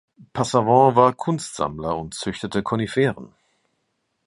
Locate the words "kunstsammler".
1.13-1.95